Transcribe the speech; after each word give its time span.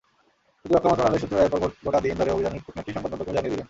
প্রতিরক্ষা 0.59 0.89
মন্ত্রণালয়ের 0.89 1.21
সূত্রেরা 1.21 1.45
এরপর 1.45 1.59
গোটা 1.85 1.99
দিন 2.05 2.13
ধরে 2.19 2.33
অভিযানের 2.35 2.63
খুঁটিনাটি 2.63 2.91
সংবাদমাধ্যমকে 2.95 3.35
জানিয়ে 3.35 3.51
দিলেন। 3.53 3.59